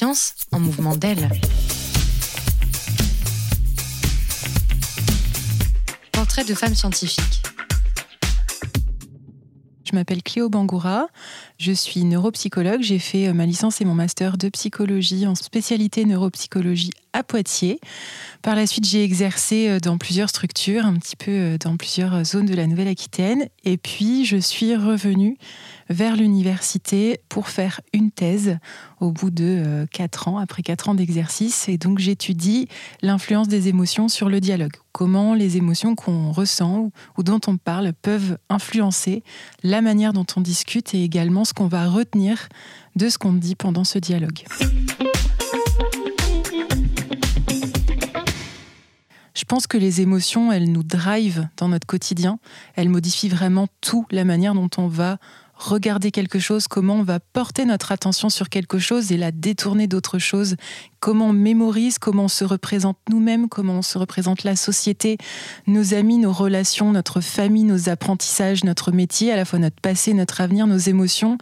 [0.00, 1.28] En mouvement d'aile.
[6.12, 7.42] Portrait de femme scientifique.
[9.84, 11.08] Je m'appelle Cléo Bangoura,
[11.58, 16.04] je suis neuropsychologue, j'ai fait euh, ma licence et mon master de psychologie en spécialité
[16.04, 17.80] neuropsychologie à Poitiers.
[18.42, 22.22] Par la suite, j'ai exercé euh, dans plusieurs structures, un petit peu euh, dans plusieurs
[22.24, 23.48] zones de la Nouvelle-Aquitaine.
[23.64, 25.38] Et puis, je suis revenue
[25.88, 28.58] vers l'université pour faire une thèse
[29.00, 31.68] au bout de quatre ans, après quatre ans d'exercice.
[31.68, 32.68] Et donc, j'étudie
[33.02, 34.74] l'influence des émotions sur le dialogue.
[34.92, 39.22] Comment les émotions qu'on ressent ou dont on parle peuvent influencer
[39.62, 42.48] la manière dont on discute et également ce qu'on va retenir
[42.96, 44.44] de ce qu'on dit pendant ce dialogue.
[49.34, 52.40] Je pense que les émotions, elles nous drivent dans notre quotidien.
[52.74, 55.18] Elles modifient vraiment tout, la manière dont on va
[55.58, 59.88] regarder quelque chose, comment on va porter notre attention sur quelque chose et la détourner
[59.88, 60.54] d'autre chose,
[61.00, 65.18] comment on mémorise, comment on se représente nous-mêmes, comment on se représente la société,
[65.66, 70.14] nos amis, nos relations, notre famille, nos apprentissages, notre métier, à la fois notre passé,
[70.14, 71.38] notre avenir, nos émotions.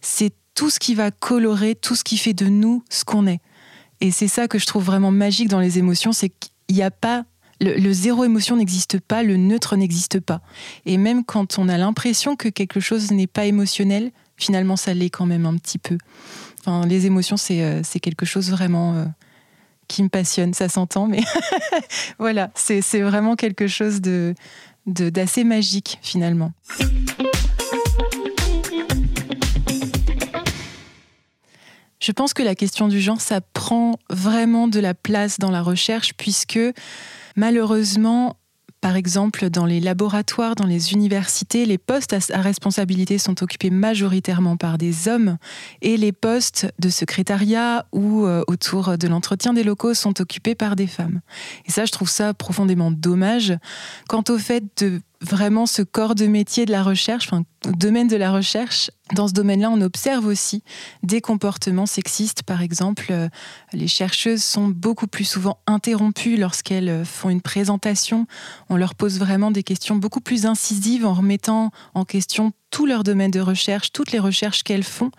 [0.00, 3.40] C'est tout ce qui va colorer, tout ce qui fait de nous ce qu'on est.
[4.00, 6.90] Et c'est ça que je trouve vraiment magique dans les émotions, c'est qu'il n'y a
[6.90, 7.24] pas
[7.60, 10.40] le, zéro émotion n'existe pas, le neutre n'existe pas.
[10.84, 15.10] Et même quand on a l'impression que quelque chose n'est pas émotionnel, finalement, ça l'est
[15.10, 15.98] quand même un petit peu.
[16.60, 19.04] Enfin, les émotions, c'est euh, quelque chose vraiment euh,
[19.88, 21.22] qui me passionne, ça s'entend, mais
[22.18, 24.34] voilà, c'est vraiment quelque chose de
[24.86, 26.52] d'assez magique finalement.
[32.06, 35.60] Je pense que la question du genre, ça prend vraiment de la place dans la
[35.60, 36.60] recherche puisque
[37.36, 38.38] Malheureusement,
[38.80, 44.56] par exemple, dans les laboratoires, dans les universités, les postes à responsabilité sont occupés majoritairement
[44.56, 45.36] par des hommes
[45.82, 50.76] et les postes de secrétariat ou euh, autour de l'entretien des locaux sont occupés par
[50.76, 51.20] des femmes.
[51.66, 53.54] Et ça, je trouve ça profondément dommage.
[54.08, 58.16] Quant au fait de vraiment ce corps de métier de la recherche, enfin, domaine de
[58.16, 58.90] la recherche.
[59.14, 60.62] Dans ce domaine-là, on observe aussi
[61.02, 62.42] des comportements sexistes.
[62.42, 63.28] Par exemple, euh,
[63.72, 68.26] les chercheuses sont beaucoup plus souvent interrompues lorsqu'elles euh, font une présentation.
[68.68, 73.04] On leur pose vraiment des questions beaucoup plus incisives en remettant en question tout leur
[73.04, 75.10] domaine de recherche, toutes les recherches qu'elles font,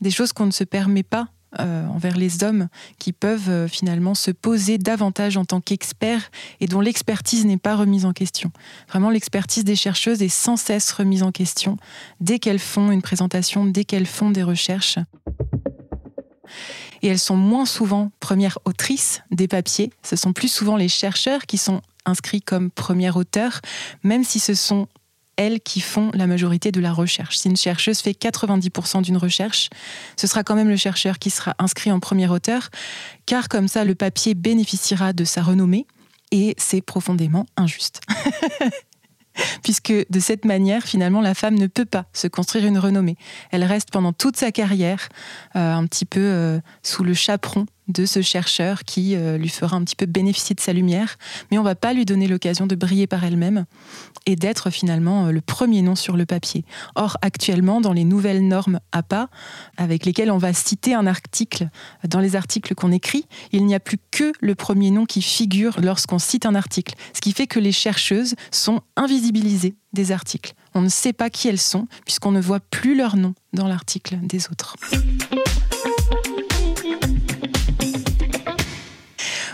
[0.00, 1.28] des choses qu'on ne se permet pas
[1.58, 2.68] euh, envers les hommes
[2.98, 6.30] qui peuvent euh, finalement se poser davantage en tant qu'experts
[6.60, 8.52] et dont l'expertise n'est pas remise en question.
[8.88, 11.76] Vraiment, l'expertise des chercheuses est sans cesse remise en question
[12.20, 14.98] dès qu'elles font une présentation, dès qu'elles font des recherches.
[17.02, 19.90] Et elles sont moins souvent premières autrices des papiers.
[20.04, 23.60] Ce sont plus souvent les chercheurs qui sont inscrits comme premiers auteurs,
[24.04, 24.86] même si ce sont
[25.40, 27.38] elles qui font la majorité de la recherche.
[27.38, 29.70] Si une chercheuse fait 90% d'une recherche,
[30.16, 32.68] ce sera quand même le chercheur qui sera inscrit en premier auteur,
[33.24, 35.86] car comme ça, le papier bénéficiera de sa renommée,
[36.30, 38.02] et c'est profondément injuste.
[39.62, 43.16] Puisque de cette manière, finalement, la femme ne peut pas se construire une renommée.
[43.50, 45.08] Elle reste pendant toute sa carrière
[45.56, 49.76] euh, un petit peu euh, sous le chaperon de ce chercheur qui euh, lui fera
[49.76, 51.16] un petit peu bénéficier de sa lumière,
[51.50, 53.64] mais on va pas lui donner l'occasion de briller par elle-même
[54.26, 56.64] et d'être finalement euh, le premier nom sur le papier.
[56.94, 59.28] Or, actuellement, dans les nouvelles normes APA,
[59.76, 61.68] avec lesquelles on va citer un article
[62.08, 65.80] dans les articles qu'on écrit, il n'y a plus que le premier nom qui figure
[65.80, 70.54] lorsqu'on cite un article, ce qui fait que les chercheuses sont invisibilisées des articles.
[70.74, 74.18] On ne sait pas qui elles sont puisqu'on ne voit plus leur nom dans l'article
[74.22, 74.76] des autres.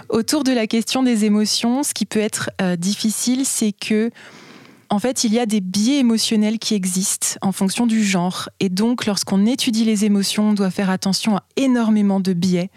[0.09, 4.11] Autour de la question des émotions, ce qui peut être euh, difficile, c'est que
[4.89, 8.49] en fait, il y a des biais émotionnels qui existent en fonction du genre.
[8.61, 12.71] Et donc, lorsqu'on étudie les émotions, on doit faire attention à énormément de biais.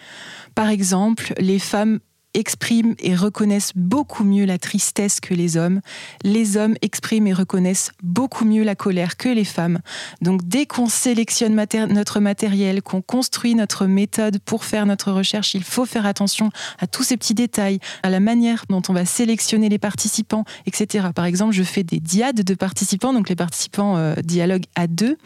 [0.55, 1.99] Par exemple, les femmes
[2.33, 5.81] expriment et reconnaissent beaucoup mieux la tristesse que les hommes.
[6.23, 9.79] Les hommes expriment et reconnaissent beaucoup mieux la colère que les femmes.
[10.21, 11.55] Donc dès qu'on sélectionne
[11.89, 16.87] notre matériel, qu'on construit notre méthode pour faire notre recherche, il faut faire attention à
[16.87, 21.07] tous ces petits détails, à la manière dont on va sélectionner les participants, etc.
[21.13, 25.17] Par exemple, je fais des diades de participants, donc les participants euh, dialoguent à deux.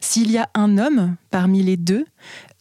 [0.00, 2.06] S'il y a un homme parmi les deux,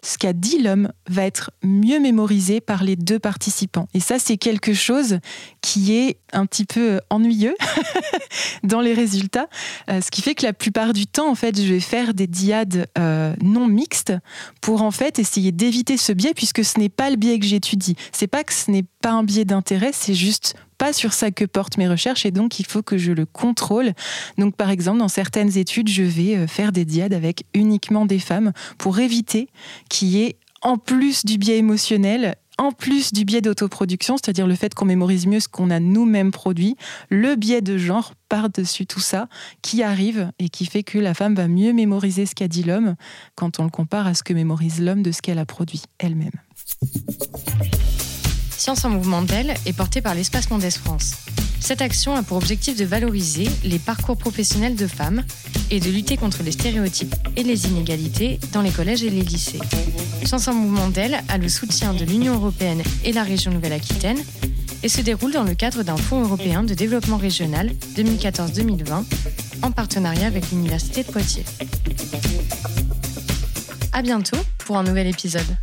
[0.06, 3.88] ce qu'a dit l'homme va être mieux mémorisé par les deux participants.
[3.94, 5.19] Et ça, c'est quelque chose
[5.62, 7.56] qui est un petit peu ennuyeux
[8.63, 9.48] dans les résultats,
[9.90, 12.28] euh, ce qui fait que la plupart du temps, en fait, je vais faire des
[12.28, 14.13] diades euh, non mixtes
[14.62, 17.96] pour en fait essayer d'éviter ce biais, puisque ce n'est pas le biais que j'étudie.
[18.12, 21.45] C'est pas que ce n'est pas un biais d'intérêt, c'est juste pas sur ça que
[21.45, 23.94] portent mes recherches et donc il faut que je le contrôle.
[24.38, 28.19] Donc par exemple, dans certaines études, je vais euh, faire des diades avec uniquement des
[28.19, 29.50] femmes pour éviter
[29.89, 34.56] qu'il y ait en plus du biais émotionnel, en plus du biais d'autoproduction, c'est-à-dire le
[34.56, 36.75] fait qu'on mémorise mieux ce qu'on a nous-mêmes produit,
[37.10, 39.28] le biais de genre par-dessus tout ça
[39.62, 42.95] qui arrive et qui fait que la femme va mieux mémoriser ce qu'a dit l'homme
[43.36, 46.31] quand on le compare à ce que mémorise l'homme de ce qu'elle a produit elle-même.
[48.57, 51.13] Science en mouvement d'elle est portée par l'Espace Mondes France.
[51.60, 55.24] Cette action a pour objectif de valoriser les parcours professionnels de femmes
[55.72, 59.60] et de lutter contre les stéréotypes et les inégalités dans les collèges et les lycées.
[60.24, 64.19] Science en mouvement d'elle a le soutien de l'Union européenne et la région Nouvelle-Aquitaine
[64.84, 69.04] et se déroule dans le cadre d'un fonds européen de développement régional 2014-2020
[69.63, 71.46] en partenariat avec l'Université de Poitiers.
[73.92, 75.57] À bientôt pour un nouvel épisode.